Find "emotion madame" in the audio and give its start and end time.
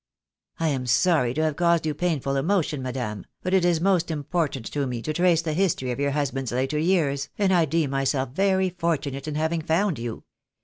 2.35-3.23